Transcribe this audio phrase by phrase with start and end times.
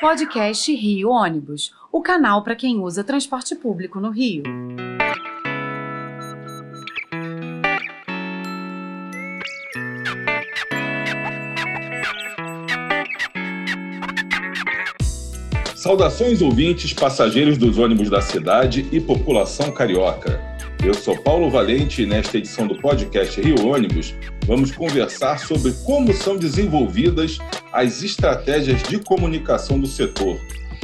[0.00, 4.42] Podcast Rio Ônibus, o canal para quem usa transporte público no Rio.
[15.76, 20.40] Saudações ouvintes, passageiros dos ônibus da cidade e população carioca.
[20.84, 24.12] Eu sou Paulo Valente e nesta edição do podcast Rio Ônibus
[24.44, 27.38] vamos conversar sobre como são desenvolvidas
[27.74, 30.38] as estratégias de comunicação do setor,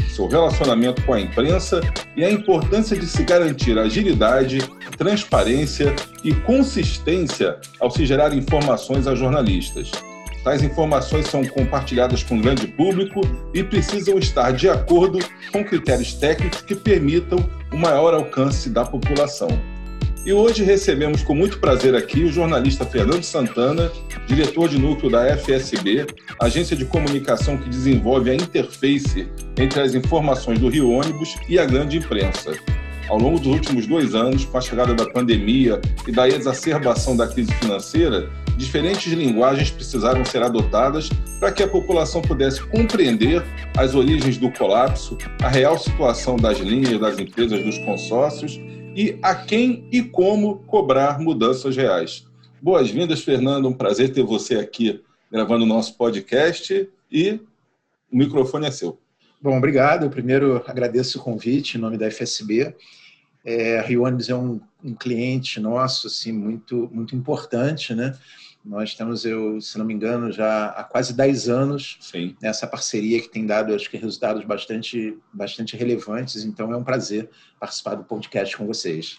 [0.09, 1.81] seu relacionamento com a imprensa
[2.17, 4.59] e a importância de se garantir agilidade,
[4.99, 5.95] transparência
[6.25, 9.93] e consistência ao se gerar informações a jornalistas.
[10.43, 13.21] Tais informações são compartilhadas com o grande público
[13.55, 15.21] e precisam estar de acordo
[15.53, 17.39] com critérios técnicos que permitam
[17.73, 19.49] o maior alcance da população.
[20.25, 23.91] E hoje recebemos com muito prazer aqui o jornalista Fernando Santana,
[24.27, 26.07] diretor de núcleo da FSB,
[26.39, 31.65] agência de comunicação que desenvolve a interface entre as informações do Rio Ônibus e a
[31.65, 32.53] grande imprensa.
[33.09, 37.27] Ao longo dos últimos dois anos, com a chegada da pandemia e da exacerbação da
[37.27, 41.09] crise financeira, diferentes linguagens precisaram ser adotadas
[41.41, 43.43] para que a população pudesse compreender
[43.75, 48.61] as origens do colapso, a real situação das linhas, das empresas, dos consórcios
[48.95, 52.27] e a quem e como cobrar mudanças reais.
[52.61, 53.69] Boas-vindas, Fernando.
[53.69, 57.41] Um prazer ter você aqui gravando o nosso podcast e
[58.11, 58.99] o microfone é seu.
[59.41, 60.05] Bom, obrigado.
[60.05, 62.75] Eu primeiro agradeço o convite em nome da FSB.
[63.45, 63.83] É, a
[64.29, 68.15] é um, um, cliente nosso assim muito muito importante, né?
[68.65, 72.37] Nós temos, eu, se não me engano, já há quase 10 anos Sim.
[72.43, 76.45] nessa parceria que tem dado, acho que, resultados bastante, bastante relevantes.
[76.45, 79.19] Então, é um prazer participar do podcast com vocês.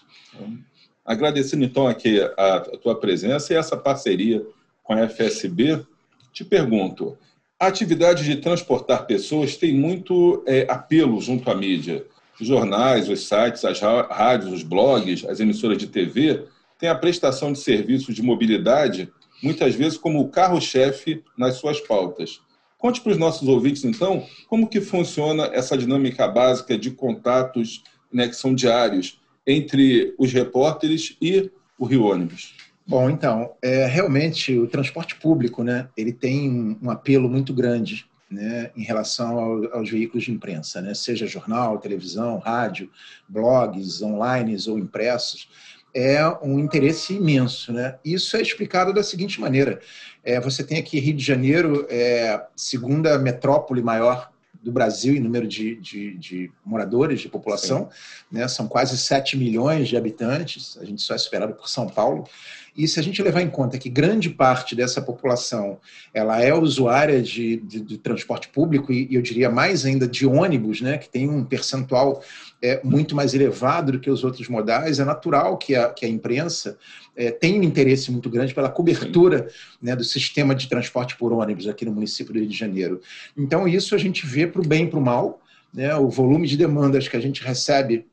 [1.04, 4.46] Agradecendo, então, aqui a, a tua presença e essa parceria
[4.82, 5.84] com a FSB,
[6.32, 7.18] te pergunto,
[7.58, 12.04] a atividade de transportar pessoas tem muito é, apelo junto à mídia.
[12.40, 16.44] Os jornais, os sites, as rádios, os blogs, as emissoras de TV
[16.78, 22.40] têm a prestação de serviços de mobilidade muitas vezes como o carro-chefe nas suas pautas.
[22.78, 27.82] Conte para os nossos ouvintes, então, como que funciona essa dinâmica básica de contatos
[28.12, 32.54] né, que são diários entre os repórteres e o Rio Ônibus.
[32.86, 38.70] Bom, então, é, realmente o transporte público, né, ele tem um apelo muito grande né,
[38.76, 42.90] em relação ao, aos veículos de imprensa, né, seja jornal, televisão, rádio,
[43.28, 45.48] blogs, online ou impressos
[45.94, 47.72] é um interesse imenso.
[47.72, 47.96] Né?
[48.04, 49.80] Isso é explicado da seguinte maneira:
[50.24, 54.32] é, você tem aqui Rio de Janeiro, é, segunda metrópole maior
[54.62, 57.90] do Brasil em número de, de, de moradores, de população,
[58.30, 58.46] né?
[58.46, 62.28] são quase 7 milhões de habitantes, a gente só é superado por São Paulo.
[62.76, 65.78] E se a gente levar em conta que grande parte dessa população
[66.14, 70.80] ela é usuária de, de, transporte público e, e, eu diria mais ainda de ônibus,
[70.80, 72.22] né, que tem um percentual
[72.62, 76.08] é, muito mais elevado do que os outros modais, é natural que a, que a
[76.08, 76.78] imprensa
[77.16, 79.48] é, tenha um interesse muito grande pela cobertura
[79.82, 83.00] né, do sistema de transporte por ônibus aqui no município do Rio de Janeiro.
[83.36, 85.40] Então, isso a gente vê para o bem e para o mal.
[85.74, 88.06] Né, o volume de demandas que a gente recebe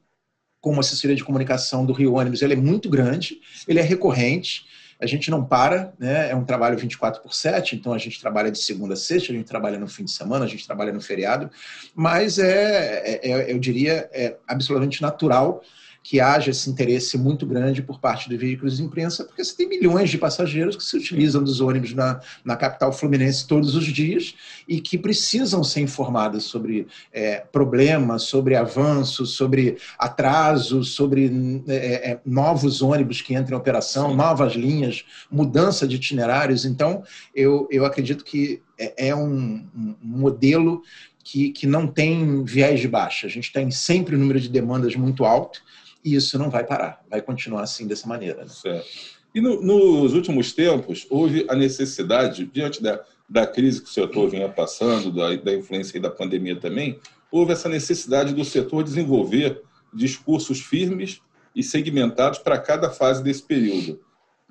[0.61, 4.65] como assessoria de comunicação do Rio Ônibus, ele é muito grande, ele é recorrente,
[5.01, 6.29] a gente não para, né?
[6.29, 9.35] é um trabalho 24 por 7, então a gente trabalha de segunda a sexta, a
[9.35, 11.49] gente trabalha no fim de semana, a gente trabalha no feriado,
[11.95, 15.63] mas é, é, é eu diria, é absolutamente natural
[16.09, 19.69] que haja esse interesse muito grande por parte dos veículos de imprensa, porque você tem
[19.69, 24.33] milhões de passageiros que se utilizam dos ônibus na, na capital fluminense todos os dias
[24.67, 31.75] e que precisam ser informados sobre é, problemas, sobre avanços, sobre atrasos, sobre é,
[32.13, 34.15] é, novos ônibus que entram em operação, Sim.
[34.15, 36.65] novas linhas, mudança de itinerários.
[36.65, 37.03] Então,
[37.35, 40.81] eu, eu acredito que é, é um, um modelo
[41.23, 43.27] que, que não tem viés de baixa.
[43.27, 45.61] A gente tem sempre um número de demandas muito alto
[46.03, 48.43] e isso não vai parar, vai continuar assim dessa maneira.
[48.43, 48.49] Né?
[48.49, 48.87] Certo.
[49.33, 54.29] E no, nos últimos tempos, houve a necessidade, diante da, da crise que o setor
[54.29, 56.99] vinha passando, da, da influência da pandemia também,
[57.31, 59.61] houve essa necessidade do setor desenvolver
[59.93, 61.21] discursos firmes
[61.55, 63.99] e segmentados para cada fase desse período.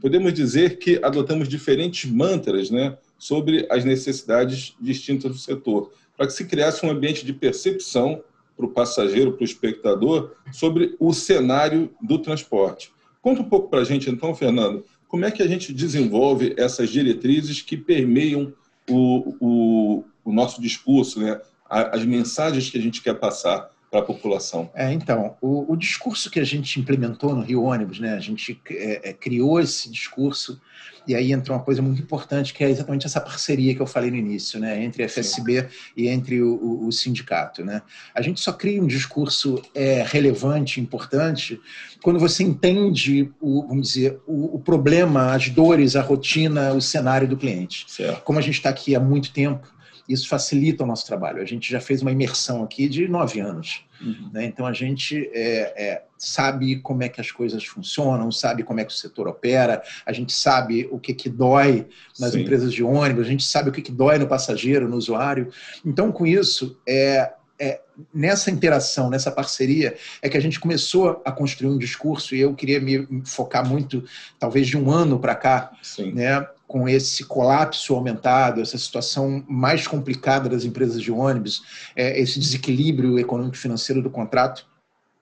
[0.01, 6.33] Podemos dizer que adotamos diferentes mantras né, sobre as necessidades distintas do setor, para que
[6.33, 8.23] se criasse um ambiente de percepção
[8.59, 12.93] para o passageiro, para o espectador, sobre o cenário do transporte.
[13.23, 16.91] Conta um pouco para a gente, então, Fernando, como é que a gente desenvolve essas
[16.91, 18.53] diretrizes que permeiam
[18.91, 21.41] o, o, o nosso discurso, né?
[21.71, 24.71] as mensagens que a gente quer passar para a população?
[24.75, 28.61] É, então, o, o, discurso que a gente implementou no Rio Ônibus, né, a gente
[28.71, 30.61] é, é, criou esse discurso
[31.07, 34.11] e aí entrou uma coisa muito importante que é exatamente essa parceria que eu falei
[34.11, 35.69] no início, né, entre a FSB Sim.
[35.97, 37.81] e entre o, o, o, sindicato, né.
[38.15, 41.59] A gente só cria um discurso é, relevante, importante,
[42.03, 47.27] quando você entende o, vamos dizer, o, o problema, as dores, a rotina, o cenário
[47.27, 47.87] do cliente.
[47.89, 48.23] Certo.
[48.23, 49.78] Como a gente está aqui há muito tempo
[50.09, 51.43] isso facilita o nosso trabalho.
[51.43, 53.85] A gente já fez uma imersão aqui de nove anos.
[54.01, 54.31] Uhum.
[54.33, 54.45] Né?
[54.45, 58.85] Então a gente é, é, sabe como é que as coisas funcionam, sabe como é
[58.85, 61.87] que o setor opera, a gente sabe o que, que dói
[62.19, 62.41] nas Sim.
[62.41, 65.51] empresas de ônibus, a gente sabe o que, que dói no passageiro, no usuário.
[65.85, 67.81] Então, com isso, é, é,
[68.15, 72.55] nessa interação, nessa parceria, é que a gente começou a construir um discurso e eu
[72.55, 74.05] queria me focar muito,
[74.39, 76.13] talvez de um ano para cá, Sim.
[76.13, 81.63] né, com esse colapso aumentado, essa situação mais complicada das empresas de ônibus,
[81.97, 84.67] é, esse desequilíbrio econômico-financeiro do contrato,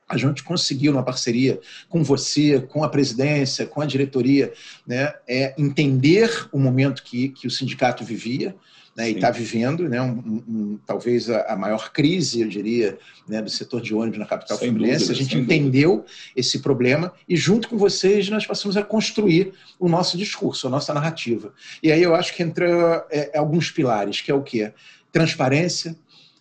[0.08, 4.52] a gente conseguiu, numa parceria com você, com a presidência, com a diretoria,
[4.86, 8.54] né, é, entender o momento que, que o sindicato vivia,
[8.96, 12.98] né, e está vivendo, né, um, um, talvez a, a, maior crise, eu diria,
[13.28, 15.08] né, do setor de ônibus na capital sem fluminense.
[15.08, 16.12] Dúvida, a gente entendeu dúvida.
[16.34, 20.94] esse problema e, junto com vocês, nós passamos a construir o nosso discurso, a nossa
[20.94, 21.52] narrativa.
[21.82, 24.72] E aí eu acho que entra é, alguns pilares, que é o quê?
[25.12, 25.94] Transparência,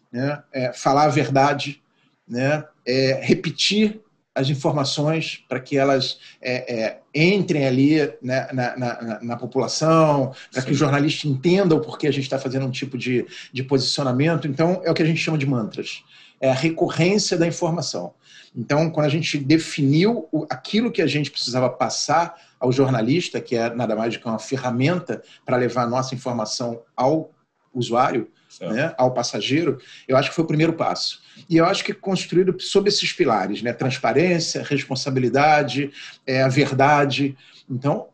[0.09, 1.81] né, é, falar a verdade,
[2.25, 3.99] né, é, repetir
[4.35, 10.61] as informações para que elas é, é, entrem ali né, na, na, na, população, para
[10.61, 14.45] que o jornalista entenda o porquê a gente está fazendo um tipo de, de posicionamento.
[14.45, 16.03] Então, é o que a gente chama de mantras.
[16.41, 18.13] É a recorrência da informação.
[18.53, 23.73] Então, quando a gente definiu aquilo que a gente precisava passar ao jornalista, que é
[23.73, 27.31] nada mais do que uma ferramenta para levar a nossa informação ao
[27.73, 28.29] usuário,
[28.61, 31.21] né, ao passageiro, eu acho que foi o primeiro passo.
[31.49, 35.91] E eu acho que construído sob esses pilares, né, transparência, responsabilidade,
[36.25, 37.37] é, a verdade.
[37.69, 38.07] Então,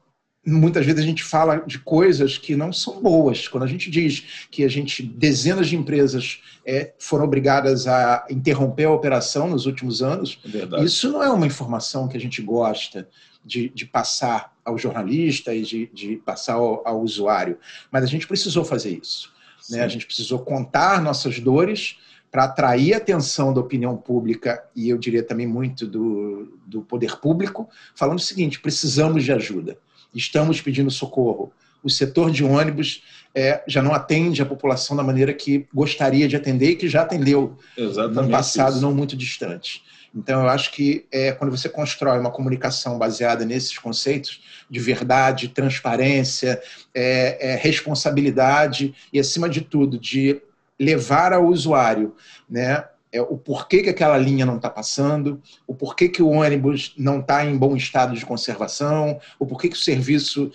[0.45, 3.47] muitas vezes a gente fala de coisas que não são boas.
[3.47, 8.85] Quando a gente diz que a gente dezenas de empresas é, foram obrigadas a interromper
[8.85, 10.39] a operação nos últimos anos,
[10.79, 13.07] é isso não é uma informação que a gente gosta
[13.43, 17.57] de, de passar ao jornalista e de, de passar ao, ao usuário.
[17.91, 19.31] Mas a gente precisou fazer isso.
[19.69, 19.81] Né?
[19.81, 21.97] A gente precisou contar nossas dores
[22.31, 27.17] para atrair a atenção da opinião pública e eu diria também muito do, do poder
[27.17, 29.77] público, falando o seguinte: precisamos de ajuda,
[30.13, 31.51] estamos pedindo socorro.
[31.83, 36.35] O setor de ônibus é, já não atende a população da maneira que gostaria de
[36.35, 38.81] atender e que já atendeu Exatamente no passado isso.
[38.81, 39.83] não muito distante.
[40.13, 45.47] Então, eu acho que é, quando você constrói uma comunicação baseada nesses conceitos de verdade,
[45.47, 46.61] transparência,
[46.93, 50.41] é, é, responsabilidade e, acima de tudo, de
[50.77, 52.13] levar ao usuário
[52.49, 56.93] né, é, o porquê que aquela linha não está passando, o porquê que o ônibus
[56.97, 60.51] não está em bom estado de conservação, o porquê que o serviço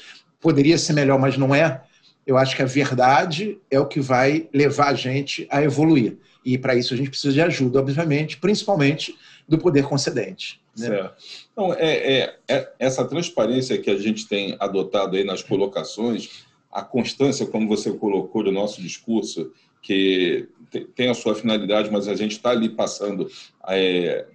[0.46, 1.82] poderia ser melhor, mas não é.
[2.24, 6.18] Eu acho que a verdade é o que vai levar a gente a evoluir.
[6.44, 9.16] E para isso a gente precisa de ajuda, obviamente, principalmente
[9.48, 10.60] do poder concedente.
[10.78, 10.86] Né?
[10.86, 11.14] Certo.
[11.50, 16.80] Então, é, é, é, essa transparência que a gente tem adotado aí nas colocações, a
[16.80, 19.52] constância, como você colocou no nosso discurso,
[19.82, 20.48] que
[20.94, 23.28] tem a sua finalidade, mas a gente está ali passando
[23.68, 24.26] é,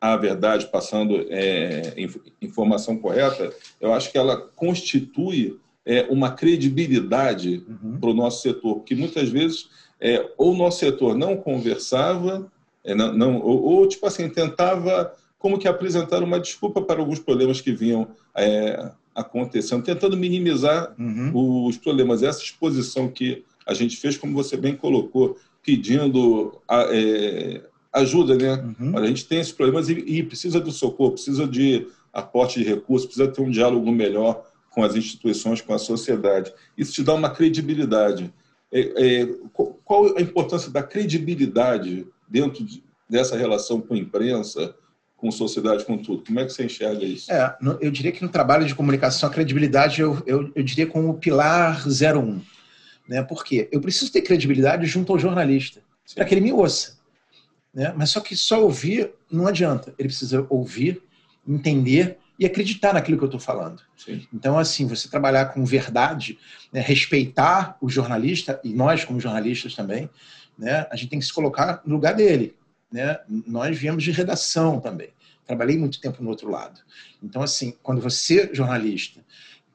[0.00, 1.94] a verdade, passando é,
[2.40, 7.98] informação correta, eu acho que ela constitui é, uma credibilidade uhum.
[7.98, 9.68] para o nosso setor, porque muitas vezes
[10.00, 12.50] é, ou o nosso setor não conversava
[12.88, 17.18] é, não, não ou, ou, tipo assim, tentava como que apresentar uma desculpa para alguns
[17.18, 21.66] problemas que vinham é, acontecendo, tentando minimizar uhum.
[21.66, 22.22] os problemas.
[22.22, 27.60] Essa exposição que a gente fez, como você bem colocou, pedindo a, é,
[27.92, 28.74] ajuda, né?
[28.78, 28.98] Uhum.
[28.98, 33.06] a gente tem esses problemas e, e, precisa do socorro, precisa de aporte de recursos,
[33.06, 36.52] precisa ter um diálogo melhor com as instituições, com a sociedade.
[36.76, 38.32] Isso te dá uma credibilidade.
[38.72, 39.28] É, é,
[39.84, 44.74] qual a importância da credibilidade dentro de, dessa relação com a imprensa,
[45.16, 46.22] com sociedade, com tudo?
[46.24, 47.32] Como é que você enxerga isso?
[47.32, 51.10] É, eu diria que no trabalho de comunicação, a credibilidade eu, eu, eu diria como
[51.10, 52.40] o pilar 01.
[53.08, 53.22] Né?
[53.22, 53.68] Por quê?
[53.72, 55.80] Eu preciso ter credibilidade junto ao jornalista,
[56.14, 56.97] para que ele me ouça.
[57.72, 57.92] Né?
[57.96, 59.94] Mas só que só ouvir não adianta.
[59.98, 61.02] Ele precisa ouvir,
[61.46, 63.82] entender e acreditar naquilo que eu estou falando.
[63.96, 64.26] Sim.
[64.32, 66.38] Então, assim, você trabalhar com verdade,
[66.72, 66.80] né?
[66.80, 70.08] respeitar o jornalista, e nós como jornalistas também,
[70.56, 72.56] né, a gente tem que se colocar no lugar dele.
[72.90, 73.18] Né?
[73.28, 75.10] Nós viemos de redação também.
[75.46, 76.80] Trabalhei muito tempo no outro lado.
[77.22, 79.20] Então, assim, quando você, jornalista,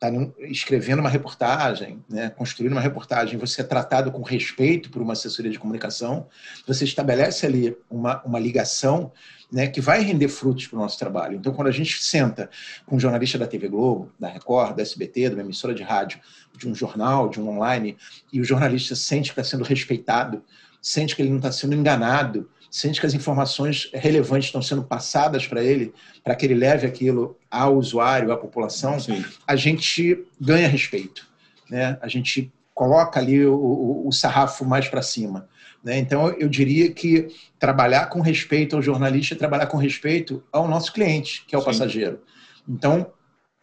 [0.07, 5.13] está escrevendo uma reportagem, né, construindo uma reportagem, você é tratado com respeito por uma
[5.13, 6.27] assessoria de comunicação,
[6.67, 9.11] você estabelece ali uma, uma ligação
[9.51, 11.37] né, que vai render frutos para o nosso trabalho.
[11.37, 12.49] Então, quando a gente senta
[12.85, 16.19] com um jornalista da TV Globo, da Record, da SBT, de uma emissora de rádio,
[16.57, 17.95] de um jornal, de um online,
[18.31, 20.43] e o jornalista sente que está sendo respeitado,
[20.81, 25.45] sente que ele não está sendo enganado, sente que as informações relevantes estão sendo passadas
[25.45, 29.23] para ele, para que ele leve aquilo ao usuário, à população, Sim.
[29.47, 31.27] a gente ganha respeito.
[31.69, 31.99] Né?
[32.01, 35.47] A gente coloca ali o, o, o sarrafo mais para cima.
[35.83, 35.99] Né?
[35.99, 37.27] Então, eu diria que
[37.59, 41.61] trabalhar com respeito ao jornalista é trabalhar com respeito ao nosso cliente, que é o
[41.61, 41.67] Sim.
[41.67, 42.23] passageiro.
[42.67, 43.13] Então,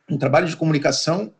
[0.09, 1.35] um trabalho de comunicação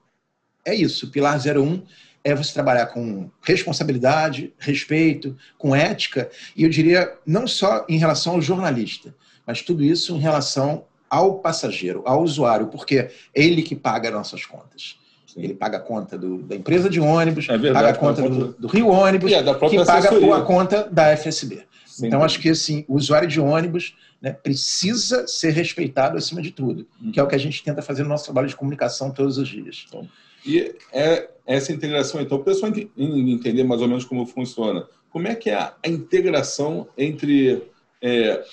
[0.65, 1.09] é isso.
[1.13, 1.85] Pilar 01
[2.23, 8.35] é você trabalhar com responsabilidade, respeito, com ética, e eu diria não só em relação
[8.35, 9.15] ao jornalista,
[9.47, 14.45] mas tudo isso em relação ao passageiro, ao usuário, porque é ele que paga nossas
[14.45, 14.97] contas.
[15.27, 15.43] Sim.
[15.43, 18.53] Ele paga a conta do, da empresa de ônibus, é verdade, paga a conta do,
[18.53, 21.63] do, Rio Ônibus, é, que paga a conta da FSB.
[21.87, 22.07] Sim.
[22.07, 26.87] Então, acho que assim, o usuário de ônibus né, precisa ser respeitado acima de tudo,
[27.03, 27.11] hum.
[27.13, 29.49] que é o que a gente tenta fazer no nosso trabalho de comunicação todos os
[29.49, 29.85] dias.
[29.89, 30.09] Então,
[30.45, 35.27] e é essa integração, então, para o pessoal entender mais ou menos como funciona, como
[35.27, 37.63] é que é a, integração entre
[38.01, 38.45] é,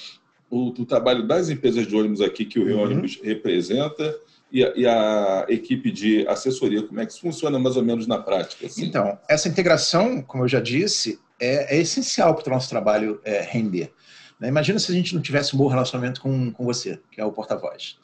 [0.50, 2.84] o, o, trabalho das empresas de ônibus aqui que o Rio uhum.
[2.84, 4.15] Ônibus representa
[4.51, 8.08] e a, e a, equipe de assessoria, como é que isso funciona mais ou menos
[8.08, 8.65] na prática?
[8.65, 8.86] Assim?
[8.86, 13.41] Então, essa integração, como eu já disse, é, é essencial para o nosso trabalho é,
[13.41, 13.94] render.
[14.39, 14.48] Né?
[14.48, 17.32] Imagina se a gente não tivesse um bom relacionamento com, com você, que é o
[17.32, 17.98] porta-voz,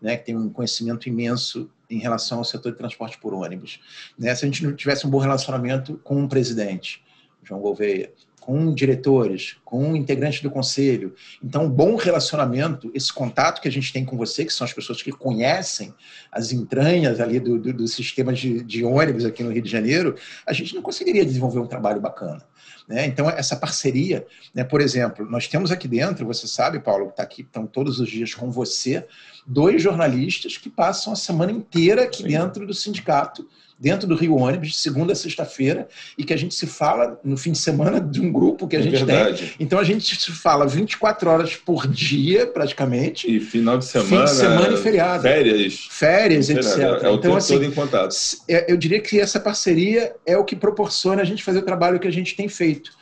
[0.00, 0.16] né?
[0.16, 3.80] que tem um conhecimento imenso em relação ao setor de transporte por ônibus.
[4.18, 4.34] Né?
[4.34, 7.02] Se a gente não tivesse um bom relacionamento com o presidente,
[7.42, 11.14] João Gouveia, com diretores, com integrantes do conselho.
[11.44, 14.72] Então, um bom relacionamento, esse contato que a gente tem com você, que são as
[14.72, 15.94] pessoas que conhecem
[16.32, 20.16] as entranhas ali do, do, do sistema de, de ônibus aqui no Rio de Janeiro,
[20.46, 22.42] a gente não conseguiria desenvolver um trabalho bacana.
[22.88, 23.06] Né?
[23.06, 24.64] Então, essa parceria, né?
[24.64, 28.08] por exemplo, nós temos aqui dentro, você sabe, Paulo, que está aqui, estão todos os
[28.08, 29.06] dias com você,
[29.46, 32.30] dois jornalistas que passam a semana inteira aqui Sim.
[32.30, 33.48] dentro do sindicato,
[33.80, 37.34] dentro do Rio Ônibus, de segunda a sexta-feira, e que a gente se fala no
[37.38, 39.46] fim de semana de um grupo que a é gente verdade.
[39.46, 39.54] tem.
[39.58, 43.34] Então a gente se fala 24 horas por dia, praticamente.
[43.34, 44.26] E final de semana.
[44.28, 45.22] Fim de semana e feriado.
[45.22, 45.88] Férias.
[45.90, 46.78] Férias, etc.
[46.78, 48.14] É, o então, assim, todo em contato.
[48.46, 51.98] É, eu diria que essa parceria é o que proporciona a gente fazer o trabalho
[51.98, 52.92] que a gente tem feito.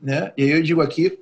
[0.00, 0.30] Né?
[0.36, 1.18] E aí eu digo aqui,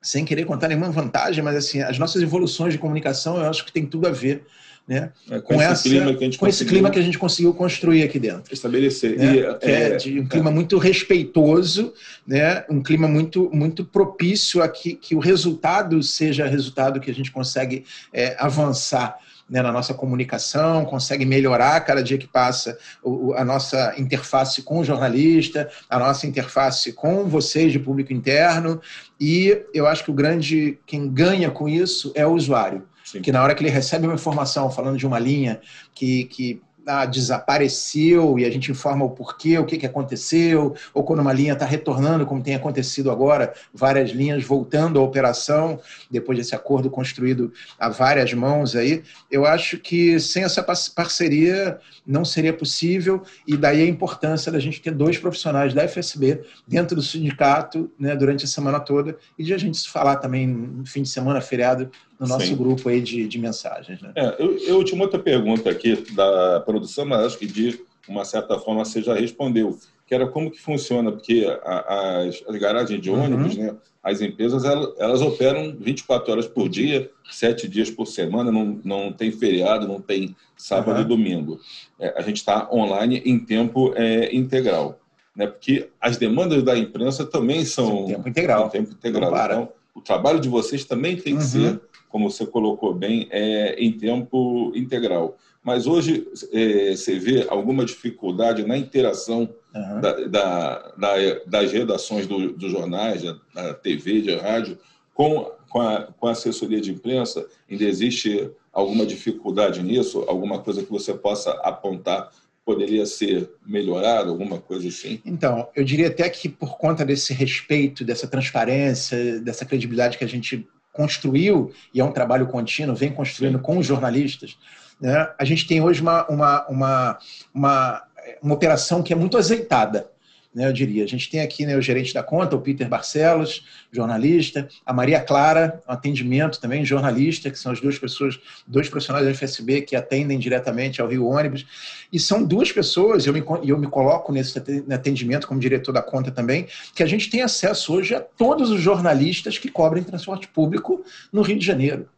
[0.00, 3.72] sem querer contar nenhuma vantagem, mas assim, as nossas evoluções de comunicação eu acho que
[3.72, 4.46] tem tudo a ver
[4.86, 5.10] né?
[5.28, 7.18] É, com, com, esse, essa, clima que a gente com esse clima que a gente
[7.18, 8.54] conseguiu construir aqui dentro.
[8.54, 9.16] Estabelecer.
[9.18, 9.34] Né?
[9.34, 10.52] E, é, é, de um clima é.
[10.52, 11.92] muito respeitoso,
[12.26, 12.64] né?
[12.70, 17.32] um clima muito, muito propício a que, que o resultado seja resultado que a gente
[17.32, 23.44] consegue é, avançar né, na nossa comunicação, consegue melhorar cada dia que passa o, a
[23.44, 28.80] nossa interface com o jornalista, a nossa interface com vocês de público interno,
[29.20, 32.82] e eu acho que o grande, quem ganha com isso é o usuário.
[33.06, 33.22] Sim.
[33.22, 35.60] Que na hora que ele recebe uma informação falando de uma linha
[35.94, 41.02] que, que ah, desapareceu e a gente informa o porquê, o que, que aconteceu, ou
[41.02, 46.38] quando uma linha está retornando, como tem acontecido agora, várias linhas voltando à operação, depois
[46.38, 52.52] desse acordo construído a várias mãos aí, eu acho que sem essa parceria não seria
[52.52, 57.90] possível, e daí a importância da gente ter dois profissionais da FSB dentro do sindicato
[57.98, 61.08] né, durante a semana toda, e de a gente se falar também no fim de
[61.08, 62.56] semana, feriado, no nosso Sim.
[62.56, 64.00] grupo aí de, de mensagens.
[64.00, 64.12] Né?
[64.14, 68.58] É, eu, eu tinha outra pergunta aqui da produção, mas acho que de uma certa
[68.58, 73.56] forma você já respondeu, que era como que funciona, porque as, as garagens de ônibus,
[73.56, 73.64] uhum.
[73.64, 78.80] né, as empresas, elas, elas, operam 24 horas por dia, sete dias por semana, não,
[78.84, 81.02] não tem feriado, não tem sábado uhum.
[81.02, 81.60] e domingo.
[81.98, 85.00] É, a gente está online em tempo é, integral,
[85.34, 88.06] né, porque as demandas da imprensa também são...
[88.06, 88.70] Sim, tempo integral.
[88.70, 89.32] Tempo integral.
[89.32, 91.48] Então, o trabalho de vocês também tem que uhum.
[91.48, 91.80] ser
[92.16, 95.36] como você colocou bem, é, em tempo integral.
[95.62, 100.00] Mas hoje é, você vê alguma dificuldade na interação uhum.
[100.00, 101.14] da, da, da,
[101.46, 104.78] das redações dos do jornais, da, da, TV, de rádio,
[105.12, 107.46] com, com, a, com a assessoria de imprensa?
[107.70, 110.24] Ainda existe alguma dificuldade nisso?
[110.26, 112.30] Alguma coisa que você possa apontar
[112.64, 115.20] poderia ser melhorado, alguma coisa assim?
[115.22, 120.28] Então, eu diria até que por conta desse respeito, dessa transparência, dessa credibilidade que a
[120.28, 120.66] gente
[120.96, 124.56] construiu, e é um trabalho contínuo, vem construindo com os jornalistas,
[125.00, 125.30] né?
[125.38, 127.18] a gente tem hoje uma, uma, uma,
[127.54, 128.02] uma,
[128.42, 130.10] uma operação que é muito azeitada.
[130.56, 131.04] Né, eu diria.
[131.04, 135.20] A gente tem aqui né, o gerente da conta, o Peter Barcelos, jornalista, a Maria
[135.20, 140.38] Clara, atendimento também, jornalista, que são as duas pessoas, dois profissionais da FSB que atendem
[140.38, 141.66] diretamente ao Rio Ônibus.
[142.10, 144.58] E são duas pessoas, eu me, eu me coloco nesse
[144.90, 148.80] atendimento como diretor da conta também, que a gente tem acesso hoje a todos os
[148.80, 152.08] jornalistas que cobrem transporte público no Rio de Janeiro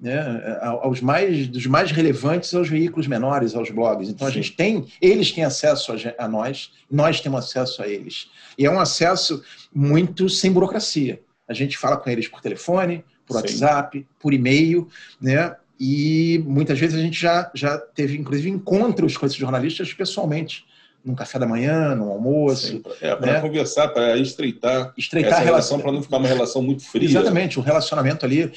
[0.00, 4.08] né, aos mais dos mais relevantes aos veículos menores, aos blogs.
[4.08, 4.32] Então Sim.
[4.32, 8.30] a gente tem, eles têm acesso a, a, nós, nós temos acesso a eles.
[8.56, 9.42] E é um acesso
[9.74, 11.20] muito sem burocracia.
[11.48, 13.40] A gente fala com eles por telefone, por Sim.
[13.40, 14.88] WhatsApp, por e-mail,
[15.20, 15.56] né?
[15.80, 20.64] E muitas vezes a gente já, já teve, inclusive, encontros com esses jornalistas pessoalmente
[21.08, 22.66] no café da manhã, no almoço.
[22.66, 23.40] Sim, é, para né?
[23.40, 27.08] conversar, para estreitar, estreitar essa relação, para não ficar uma relação muito fria.
[27.08, 28.52] Exatamente, um relacionamento ali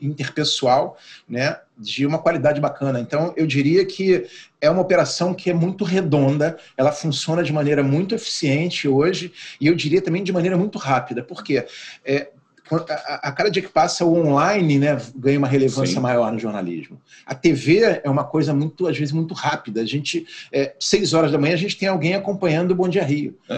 [0.00, 3.00] interpessoal, né, de uma qualidade bacana.
[3.00, 4.26] Então, eu diria que
[4.60, 9.66] é uma operação que é muito redonda, ela funciona de maneira muito eficiente hoje, e
[9.66, 11.22] eu diria também de maneira muito rápida.
[11.22, 11.66] Por quê?
[12.04, 12.28] É,
[12.70, 16.00] a, cada dia que passa o online né, ganha uma relevância Sim.
[16.00, 17.00] maior no jornalismo.
[17.26, 19.82] A TV é uma coisa muito, às vezes, muito rápida.
[19.82, 23.04] A gente, é, seis horas da manhã, a gente tem alguém acompanhando o Bom Dia
[23.04, 23.36] Rio.
[23.48, 23.54] É,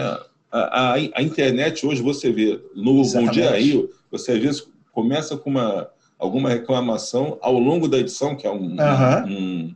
[0.51, 0.59] a,
[0.91, 3.25] a, a, internet hoje você vê no Exatamente.
[3.25, 8.35] Bom Dia Rio, você às vezes começa com uma, alguma reclamação ao longo da edição,
[8.35, 8.75] que é um,
[9.25, 9.75] um,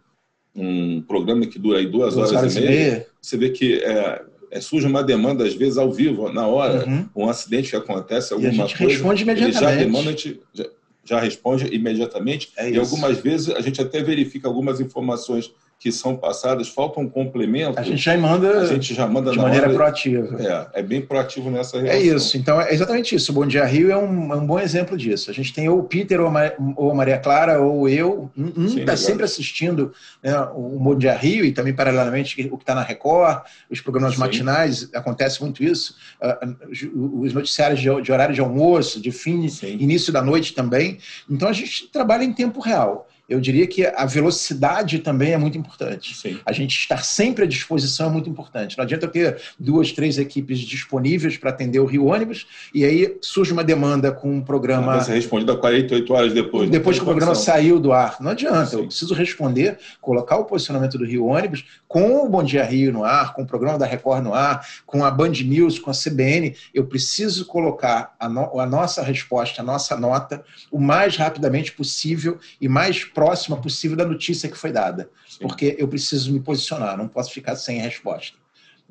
[0.55, 3.07] um, programa que dura aí duas, duas horas, horas, e meia, meia.
[3.21, 7.09] Você vê que é, é, surge uma demanda, às vezes, ao vivo, na hora, uhum.
[7.15, 8.93] um acidente que acontece, alguma e a gente coisa.
[8.93, 9.57] responde imediatamente.
[9.57, 10.65] Ele já demanda, a gente já,
[11.05, 12.51] já responde imediatamente.
[12.57, 17.09] É e algumas vezes a gente até verifica algumas informações que são passadas, falta um
[17.09, 17.79] complemento.
[17.79, 20.69] A gente já manda, a gente já manda de maneira hora, proativa.
[20.73, 21.99] É, é bem proativo nessa relação.
[21.99, 23.31] É isso, então é exatamente isso.
[23.31, 25.31] O Bom Dia Rio é um, é um bom exemplo disso.
[25.31, 29.23] A gente tem ou o Peter ou a Maria Clara ou eu, um está sempre
[29.23, 33.81] assistindo né, o Bom Dia Rio e também paralelamente o que está na Record, os
[33.81, 34.19] programas Sim.
[34.19, 39.77] matinais, acontece muito isso, uh, os noticiários de, de, horário de almoço, de fim, Sim.
[39.79, 40.99] início da noite também.
[41.27, 45.57] Então a gente trabalha em tempo real eu diria que a velocidade também é muito
[45.57, 46.13] importante.
[46.17, 46.37] Sim.
[46.45, 48.77] A gente estar sempre à disposição é muito importante.
[48.77, 52.45] Não adianta ter duas, três equipes disponíveis para atender o Rio Ônibus
[52.75, 54.99] e aí surge uma demanda com um programa.
[54.99, 56.69] Você respondido 48 horas depois.
[56.69, 58.17] Depois que o programa saiu do ar.
[58.19, 58.65] Não adianta.
[58.65, 58.77] Sim.
[58.79, 63.05] Eu preciso responder, colocar o posicionamento do Rio Ônibus com o Bom Dia Rio no
[63.05, 66.53] ar, com o programa da Record no ar, com a Band News, com a CBN.
[66.73, 68.59] Eu preciso colocar a, no...
[68.59, 74.03] a nossa resposta, a nossa nota, o mais rapidamente possível e mais próxima possível da
[74.03, 75.37] notícia que foi dada, Sim.
[75.41, 78.35] porque eu preciso me posicionar, não posso ficar sem resposta.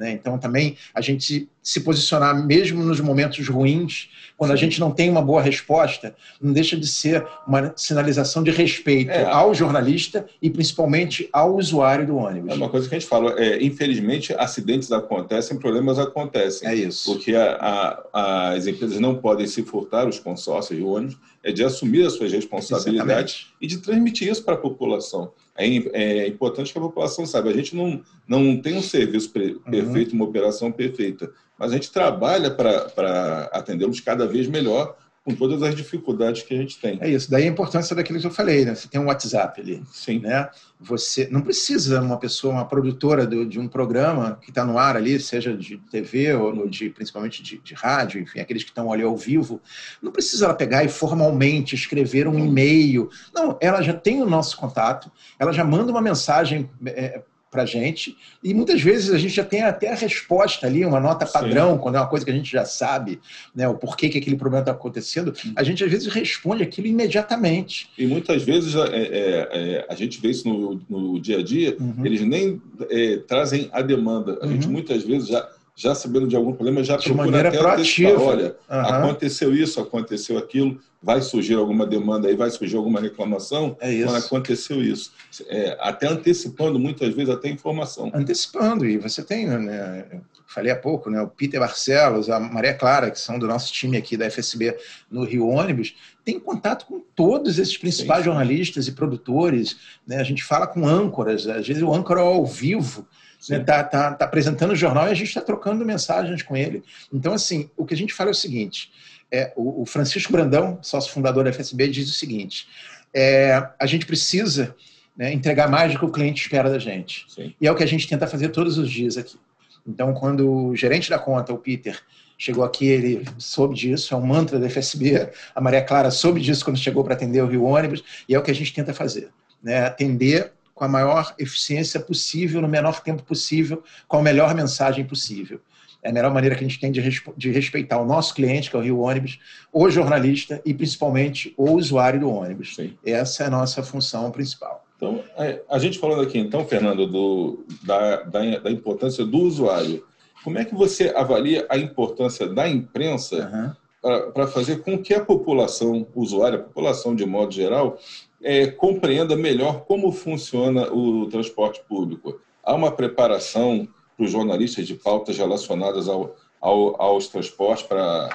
[0.00, 0.12] Né?
[0.12, 4.54] Então, também a gente se posicionar, mesmo nos momentos ruins, quando Sim.
[4.54, 9.10] a gente não tem uma boa resposta, não deixa de ser uma sinalização de respeito
[9.10, 9.24] é.
[9.24, 12.50] ao jornalista e principalmente ao usuário do ônibus.
[12.50, 16.66] É uma coisa que a gente fala, é, infelizmente, acidentes acontecem, problemas acontecem.
[16.66, 17.12] É isso.
[17.12, 21.62] Porque a, a, as empresas não podem se furtar, os consórcios de ônibus, é de
[21.62, 23.54] assumir as suas responsabilidades Exatamente.
[23.60, 25.30] e de transmitir isso para a população.
[25.61, 27.51] É, é, importante que a população saiba.
[27.51, 30.16] A gente não, não tem um serviço perfeito, uhum.
[30.16, 34.96] uma operação perfeita mas a gente trabalha para atendê-los cada vez melhor
[35.31, 36.99] com todas as dificuldades que a gente tem.
[37.01, 37.31] É isso.
[37.31, 38.75] Daí a importância daquilo que eu falei, né?
[38.75, 39.83] Você tem um WhatsApp ali.
[39.93, 40.21] Sim.
[40.21, 40.49] Né?
[40.81, 44.97] Você não precisa uma pessoa, uma produtora de, de um programa que está no ar
[44.97, 49.03] ali, seja de TV ou de, principalmente de, de, rádio, enfim, aqueles que estão ali
[49.03, 49.61] ao vivo,
[50.03, 53.11] não precisa ela pegar e formalmente escrever um e-mail.
[53.35, 57.66] Não, ela já tem o nosso contato, ela já manda uma mensagem é, para a
[57.66, 58.16] gente.
[58.42, 61.78] E muitas vezes a gente já tem até a resposta ali, uma nota padrão, Sim.
[61.78, 63.20] quando é uma coisa que a gente já sabe,
[63.54, 65.34] né, o porquê que aquele problema está acontecendo.
[65.56, 67.90] A gente às vezes responde aquilo imediatamente.
[67.98, 71.76] E muitas vezes é, é, é, a gente vê isso no, no dia a dia,
[71.80, 72.06] uhum.
[72.06, 74.38] eles nem é, trazem a demanda.
[74.40, 74.52] A uhum.
[74.52, 75.48] gente muitas vezes já
[75.81, 78.21] já sabendo de algum problema, já de procura maneira até proativa.
[78.21, 78.81] Olha, uhum.
[78.81, 84.05] aconteceu isso, aconteceu aquilo, vai surgir alguma demanda aí, vai surgir alguma reclamação é isso.
[84.07, 85.11] quando aconteceu isso.
[85.47, 88.12] É, até antecipando, muitas vezes, até informação.
[88.14, 90.05] Antecipando, e você tem, né,
[90.50, 93.96] falei há pouco, né, o Peter Barcelos, a Maria Clara, que são do nosso time
[93.96, 94.76] aqui da FSB
[95.08, 99.76] no Rio Ônibus, tem contato com todos esses principais sim, jornalistas e produtores.
[100.04, 100.16] Né?
[100.16, 103.06] A gente fala com âncoras, às vezes o âncora ao vivo
[103.40, 106.56] está né, tá, tá, tá apresentando o jornal e a gente está trocando mensagens com
[106.56, 106.82] ele.
[107.12, 108.90] Então, assim, o que a gente fala é o seguinte:
[109.30, 112.66] é, o, o Francisco Brandão, sócio fundador da FSB, diz o seguinte:
[113.14, 114.74] é, a gente precisa
[115.16, 117.24] né, entregar mais do que o cliente espera da gente.
[117.28, 117.54] Sim.
[117.60, 119.38] E é o que a gente tenta fazer todos os dias aqui.
[119.87, 122.01] Então, quando o gerente da conta, o Peter,
[122.37, 125.31] chegou aqui, ele soube disso, é um mantra da FSB.
[125.55, 128.43] A Maria Clara soube disso quando chegou para atender o Rio Ônibus, e é o
[128.43, 129.29] que a gente tenta fazer.
[129.62, 129.85] Né?
[129.85, 135.61] Atender com a maior eficiência possível, no menor tempo possível, com a melhor mensagem possível.
[136.03, 138.79] É a melhor maneira que a gente tem de, respeitar o nosso cliente, que é
[138.79, 139.38] o Rio Ônibus,
[139.71, 142.75] o jornalista e principalmente o usuário do ônibus.
[142.75, 142.97] Sim.
[143.05, 144.87] Essa é a nossa função principal.
[145.00, 150.04] Então, é, a gente falando aqui, então, Fernando, do, da, da, da importância do usuário,
[150.44, 154.32] como é que você avalia a importância da imprensa uhum.
[154.32, 157.98] para fazer com que a população usuária, a população de modo geral,
[158.42, 162.38] é, compreenda melhor como funciona o transporte público?
[162.62, 168.28] Há uma preparação para os jornalistas de pautas relacionadas ao, ao, aos transportes para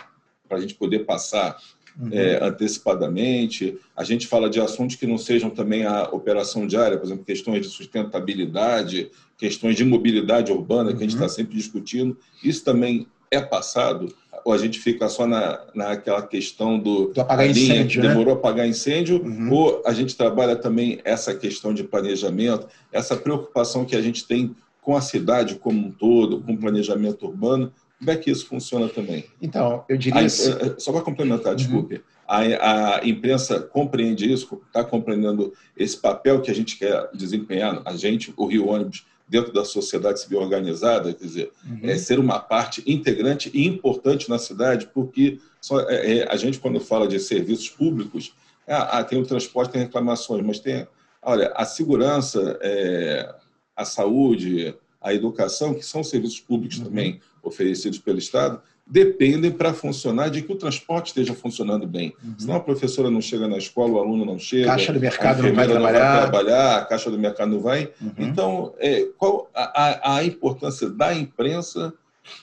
[0.50, 1.58] a gente poder passar
[2.00, 2.10] uhum.
[2.12, 3.78] é, antecipadamente.
[3.96, 7.62] A gente fala de assuntos que não sejam também a operação diária, por exemplo, questões
[7.62, 11.30] de sustentabilidade, questões de mobilidade urbana, que a gente está uhum.
[11.30, 12.18] sempre discutindo.
[12.44, 14.14] Isso também é passado?
[14.44, 18.10] Ou a gente fica só na, naquela questão do, do apagar incêndio, né?
[18.10, 19.52] demorou a apagar incêndio, uhum.
[19.52, 24.56] ou a gente trabalha também essa questão de planejamento, essa preocupação que a gente tem
[24.82, 28.90] com a cidade como um todo, com o planejamento urbano, como é que isso funciona
[28.90, 29.26] também?
[29.42, 30.22] Então, eu diria.
[30.22, 30.52] A, assim...
[30.78, 31.56] Só para complementar, uhum.
[31.56, 32.04] desculpe.
[32.28, 37.96] A, a, imprensa compreende isso, está compreendendo esse papel que a gente quer desempenhar, a
[37.96, 41.80] gente, o Rio Ônibus, dentro da sociedade civil organizada, quer dizer, uhum.
[41.84, 46.60] é ser uma parte integrante e importante na cidade, porque só, é, é, a gente,
[46.60, 48.34] quando fala de serviços públicos,
[48.68, 50.88] ah, tem o transporte, tem reclamações, mas tem,
[51.22, 53.34] olha, a segurança, é,
[53.76, 56.86] a saúde, a educação, que são serviços públicos uhum.
[56.86, 62.14] também oferecidos pelo Estado, dependem para funcionar de que o transporte esteja funcionando bem.
[62.24, 62.36] Uhum.
[62.38, 65.54] Senão a professora não chega na escola, o aluno não chega, caixa do mercado não
[65.54, 67.92] vai, não vai trabalhar, a caixa do mercado não vai.
[68.00, 68.12] Uhum.
[68.18, 71.94] Então, é, qual a, a, importância da imprensa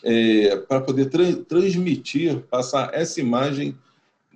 [0.03, 3.77] é, para poder tra transmitir, passar essa imagem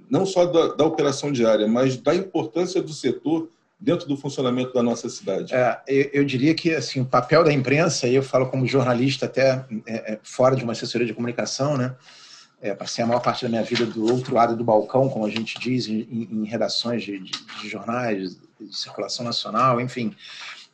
[0.09, 4.83] não só da, da operação diária, mas da importância do setor dentro do funcionamento da
[4.83, 5.55] nossa cidade?
[5.55, 9.27] É, eu, eu, diria que assim, o papel da imprensa, e eu falo como jornalista
[9.27, 11.95] até é, é, fora de uma assessoria de comunicação, né?
[12.61, 15.31] É, passei a maior parte da minha vida do outro lado do balcão, como a
[15.31, 20.17] gente diz, em, em redações de, de, de, jornais, de circulação nacional, enfim.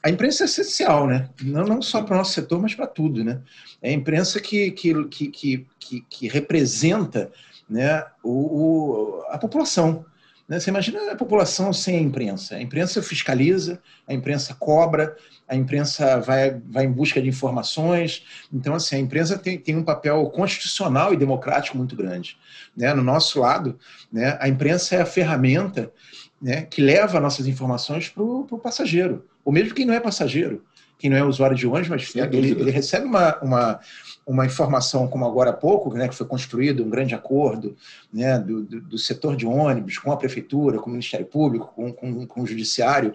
[0.00, 1.28] A imprensa é essencial, né?
[1.42, 3.40] Não, não só para o nosso setor, mas para tudo, né?
[3.80, 7.32] É a imprensa que, que, que, que, que representa
[7.68, 10.04] né, o, o, a população.
[10.48, 10.58] Né?
[10.58, 12.56] Você imagina a população sem a imprensa.
[12.56, 15.16] A imprensa fiscaliza, a imprensa cobra,
[15.48, 18.24] a imprensa vai, vai em busca de informações.
[18.52, 22.36] Então, assim, a imprensa tem, tem um papel constitucional e democrático muito grande.
[22.76, 22.92] Né?
[22.94, 23.78] No nosso lado,
[24.12, 25.92] né, a imprensa é a ferramenta
[26.40, 30.64] né, que leva nossas informações para o passageiro, ou mesmo quem não é passageiro
[31.02, 33.80] quem não é usuário de ônibus, mas ele, ele, recebe uma, uma,
[34.26, 37.76] uma informação, como agora há pouco, né, que foi construído um grande acordo
[38.12, 41.92] né, do, do, do, setor de ônibus com a prefeitura, com o Ministério Público, com,
[41.92, 43.14] com, com o Judiciário,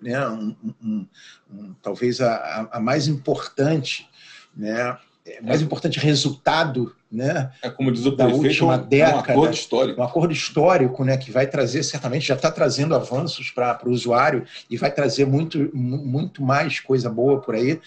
[0.00, 1.06] né, um, um,
[1.52, 4.08] um, talvez a, a, mais importante
[4.56, 9.16] né, é, mais importante resultado né, é como diz o da prefeito, última década.
[9.16, 10.00] Um acordo histórico.
[10.00, 14.44] Um acordo histórico né, que vai trazer, certamente, já está trazendo avanços para o usuário
[14.68, 17.80] e vai trazer muito, muito mais coisa boa por aí.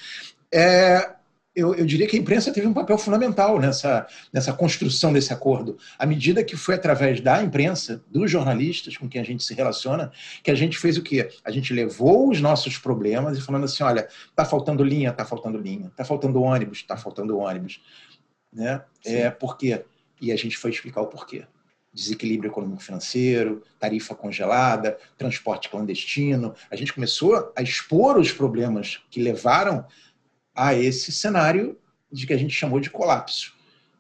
[0.52, 1.17] É,
[1.58, 5.76] eu, eu, diria que a imprensa teve um papel fundamental nessa, nessa construção desse acordo.
[5.98, 10.12] À medida que foi através da imprensa, dos jornalistas com quem a gente se relaciona,
[10.44, 11.30] que a gente fez o quê?
[11.44, 15.58] A gente levou os nossos problemas e falando assim, olha, está faltando linha, está faltando
[15.58, 17.82] linha, está faltando ônibus, está faltando ônibus.
[18.54, 18.80] Né?
[19.04, 19.84] É, por quê?
[20.22, 21.44] E a gente foi explicar o porquê
[21.98, 26.54] desequilíbrio econômico-financeiro, tarifa congelada, transporte clandestino.
[26.70, 29.84] A gente começou a expor os problemas que levaram
[30.58, 31.78] a esse cenário
[32.12, 33.54] de que a gente chamou de colapso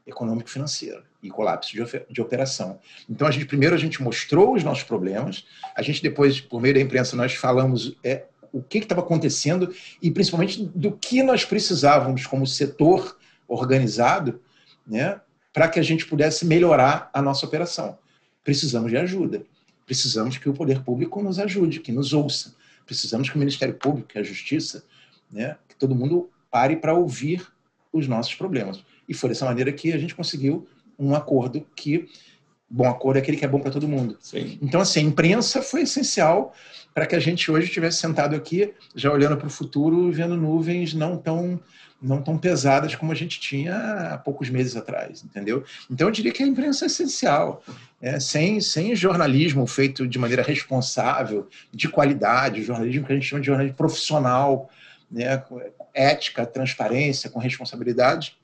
[0.07, 2.79] econômico-financeiro e colapso de, de operação.
[3.07, 6.73] Então, a gente primeiro a gente mostrou os nossos problemas, a gente depois, por meio
[6.73, 12.25] da imprensa, nós falamos é, o que estava acontecendo e principalmente do que nós precisávamos
[12.25, 13.17] como setor
[13.47, 14.41] organizado
[14.85, 15.21] né,
[15.53, 17.99] para que a gente pudesse melhorar a nossa operação.
[18.43, 19.43] Precisamos de ajuda.
[19.85, 22.55] Precisamos que o poder público nos ajude, que nos ouça.
[22.85, 24.83] Precisamos que o Ministério Público, que a Justiça,
[25.31, 27.45] né, que todo mundo pare para ouvir
[27.93, 28.83] os nossos problemas.
[29.07, 30.67] E foi dessa maneira que a gente conseguiu
[30.97, 32.09] um acordo que
[32.67, 34.17] bom acordo é aquele que é bom para todo mundo.
[34.19, 34.57] Sim.
[34.59, 36.53] Então, assim, a imprensa foi essencial
[36.95, 40.95] para que a gente hoje estivesse sentado aqui, já olhando para o futuro, vendo nuvens
[40.95, 41.59] não tão
[41.99, 43.75] não tão pesadas como a gente tinha
[44.13, 45.63] há poucos meses atrás, entendeu?
[45.89, 47.63] Então, eu diria que a imprensa é essencial.
[47.99, 53.41] É, sem, sem jornalismo feito de maneira responsável, de qualidade, jornalismo que a gente chama
[53.41, 54.69] de jornalismo profissional,
[55.09, 55.61] né, com
[55.93, 58.37] ética, transparência, com responsabilidade,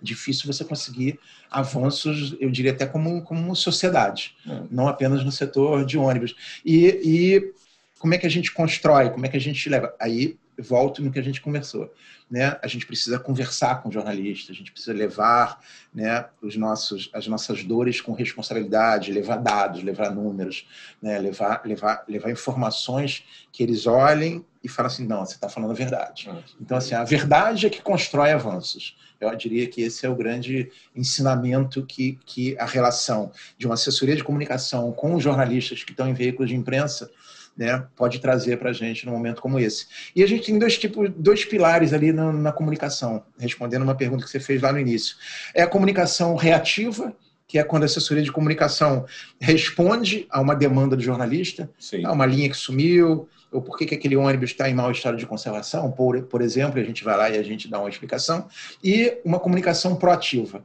[0.00, 1.18] difícil você conseguir
[1.50, 4.62] avanços, eu diria até como, como sociedade, é.
[4.70, 6.36] não apenas no setor de ônibus.
[6.64, 7.52] E, e
[7.98, 9.94] como é que a gente constrói, como é que a gente leva?
[9.98, 11.92] Aí volto no que a gente conversou.
[12.30, 12.58] Né?
[12.62, 15.60] A gente precisa conversar com jornalistas, a gente precisa levar
[15.94, 20.66] né, os nossos, as nossas dores com responsabilidade, levar dados, levar números,
[21.02, 25.72] né, levar, levar, levar informações que eles olhem e falem assim, não, você está falando
[25.72, 26.28] a verdade.
[26.30, 28.96] Ah, então, assim, a verdade é que constrói avanços.
[29.20, 34.16] Eu diria que esse é o grande ensinamento que, que a relação de uma assessoria
[34.16, 37.10] de comunicação com os jornalistas que estão em veículos de imprensa
[37.56, 39.86] né, pode trazer para a gente num momento como esse.
[40.14, 44.24] E a gente tem dois tipos, dois pilares ali na, na, comunicação, respondendo uma pergunta
[44.24, 45.16] que você fez lá no início.
[45.54, 47.14] É a comunicação reativa,
[47.46, 49.06] que é quando a assessoria de comunicação
[49.40, 52.06] responde a uma demanda do jornalista, Sim.
[52.06, 55.26] uma linha que sumiu, ou por que, que aquele ônibus está em mau estado de
[55.26, 58.48] conservação, por, por exemplo, a gente vai lá e a gente dá uma explicação,
[58.82, 60.64] e uma comunicação proativa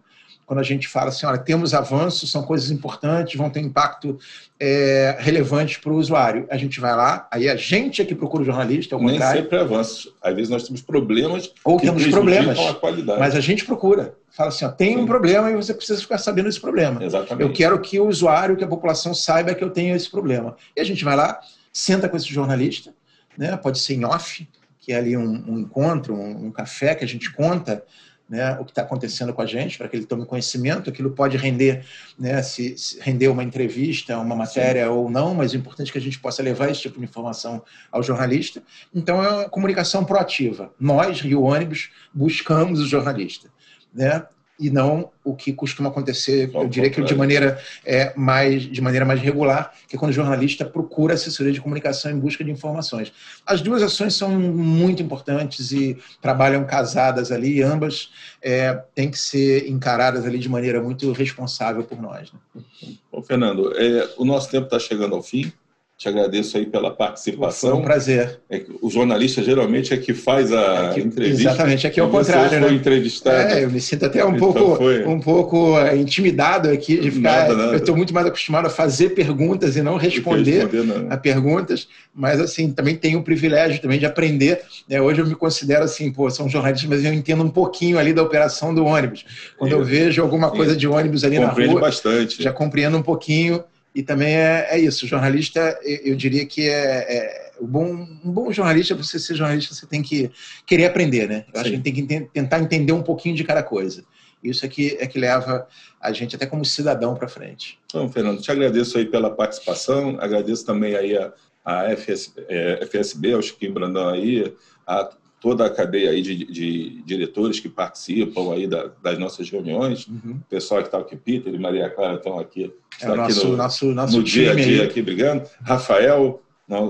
[0.50, 4.18] quando a gente fala assim, olha, temos avanços, são coisas importantes, vão ter impacto
[4.60, 6.48] é, relevante para o usuário.
[6.50, 9.44] A gente vai lá, aí a gente é que procura o jornalista, ao Nem contrário.
[9.44, 10.12] sempre é avanços.
[10.20, 13.20] Às vezes nós temos problemas Ou temos problemas, a qualidade.
[13.20, 14.16] mas a gente procura.
[14.32, 15.02] Fala assim, ó, tem Sim.
[15.02, 17.04] um problema e você precisa ficar sabendo desse problema.
[17.04, 17.48] Exatamente.
[17.48, 20.56] Eu quero que o usuário, que a população saiba que eu tenho esse problema.
[20.76, 21.40] E a gente vai lá,
[21.72, 22.92] senta com esse jornalista,
[23.38, 23.56] né?
[23.56, 27.08] pode ser em off, que é ali um, um encontro, um, um café que a
[27.08, 27.84] gente conta
[28.30, 30.90] né, o que está acontecendo com a gente, para que ele tome conhecimento.
[30.90, 31.84] Aquilo pode render,
[32.18, 34.90] né, se, se render uma entrevista, uma matéria Sim.
[34.90, 37.64] ou não, mas o importante é que a gente possa levar esse tipo de informação
[37.92, 38.62] ao jornalista.
[38.94, 40.72] Então, é uma comunicação proativa.
[40.80, 43.50] Nós, Rio Ônibus, buscamos o jornalista.
[43.94, 44.24] Né?
[44.60, 49.06] E não o que costuma acontecer, eu diria que de maneira, é, mais, de maneira
[49.06, 53.14] mais regular, que é quando o jornalista procura assessoria de comunicação em busca de informações.
[53.46, 59.18] As duas ações são muito importantes e trabalham casadas ali, e ambas é, têm que
[59.18, 62.32] ser encaradas ali de maneira muito responsável por nós.
[62.34, 62.64] Né?
[63.12, 65.52] Bom, Fernando, é, o nosso tempo está chegando ao fim.
[66.00, 67.72] Te agradeço aí pela participação.
[67.72, 68.40] Foi um prazer.
[68.50, 71.42] É, o jornalista geralmente é que faz a é entrevista.
[71.42, 72.72] Exatamente, aqui é o contrário, né?
[72.72, 73.36] Entrevistado.
[73.36, 75.06] É, eu me sinto até um então pouco, foi...
[75.06, 77.50] um pouco é, intimidado aqui de ficar.
[77.50, 77.74] Nada, nada.
[77.74, 82.40] Eu estou muito mais acostumado a fazer perguntas e não responder, responder a perguntas, mas
[82.40, 84.62] assim também tenho o privilégio também de aprender.
[84.88, 85.02] Né?
[85.02, 88.14] Hoje eu me considero assim, pô, sou um jornalista, mas eu entendo um pouquinho ali
[88.14, 89.26] da operação do ônibus.
[89.58, 92.42] Quando eu, eu vejo alguma coisa de ônibus ali na rua, bastante.
[92.42, 93.62] já compreendo um pouquinho.
[93.94, 98.52] E também é, é isso, jornalista, eu diria que é, é o bom, um bom
[98.52, 100.32] jornalista, para você ser jornalista, você tem que
[100.66, 101.46] querer aprender, né?
[101.48, 101.62] Eu Sim.
[101.62, 104.04] acho que tem que tentar entender um pouquinho de cada coisa.
[104.44, 105.68] Isso é que, é que leva
[106.00, 107.78] a gente até como cidadão para frente.
[107.86, 111.34] Então, Fernando, te agradeço aí pela participação, agradeço também aí a,
[111.66, 114.54] a FS, é, FSB, ao Chiquinho Brandão aí,
[114.88, 120.08] a toda a cadeia aí de, de diretores que participam aí da, das nossas reuniões,
[120.08, 120.40] uhum.
[120.42, 122.72] o pessoal que está aqui, Peter e Maria Clara estão aqui,
[123.02, 126.42] é o nosso, no, nosso, nosso no dia a dia aqui brigando, Rafael,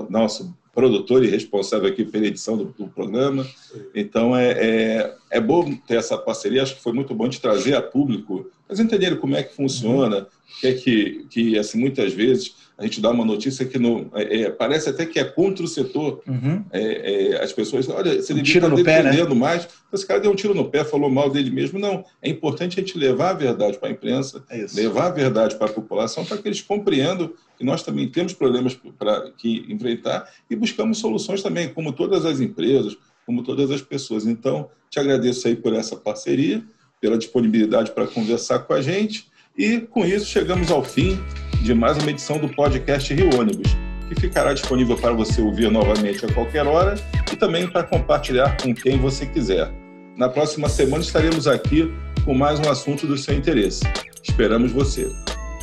[0.08, 3.46] nosso produtor e responsável aqui pela edição do, do programa,
[3.94, 7.74] então é, é, é, bom ter essa parceria, acho que foi muito bom de trazer
[7.74, 10.26] a público, mas entenderem como é que funciona, uhum.
[10.60, 14.40] que é que, que assim, muitas vezes a gente dá uma notícia que não, é,
[14.40, 16.22] é, parece até que é contra o setor.
[16.26, 16.64] Uhum.
[16.72, 19.34] É, é as pessoas, olha, um devia estar defendendo né?
[19.34, 19.68] mais.
[19.92, 21.78] Esse cara deu um tiro no pé, falou mal dele mesmo.
[21.78, 25.56] Não, é importante a gente levar a verdade para a imprensa, é levar a verdade
[25.56, 30.26] para a população, para que eles compreendam que nós também temos problemas para que enfrentar
[30.48, 34.26] e buscamos soluções também, como todas as empresas, como todas as pessoas.
[34.26, 36.64] Então, te agradeço aí por essa parceria,
[36.98, 39.29] pela disponibilidade para conversar com a gente.
[39.56, 41.20] E com isso chegamos ao fim
[41.62, 43.76] de mais uma edição do podcast Rio Ônibus,
[44.08, 46.94] que ficará disponível para você ouvir novamente a qualquer hora
[47.30, 49.70] e também para compartilhar com quem você quiser.
[50.16, 51.92] Na próxima semana estaremos aqui
[52.24, 53.82] com mais um assunto do seu interesse.
[54.22, 55.10] Esperamos você.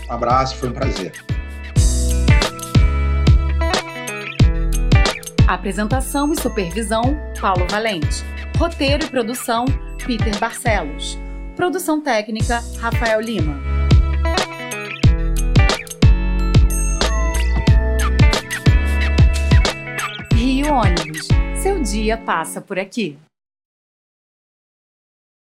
[0.10, 1.14] Um abraço, foi um prazer.
[5.48, 8.24] Apresentação e supervisão: Paulo Valente.
[8.58, 9.66] Roteiro e produção:
[10.06, 11.18] Peter Barcelos.
[11.56, 13.77] Produção técnica: Rafael Lima.
[20.72, 21.28] Ônibus.
[21.56, 23.18] Seu dia passa por aqui.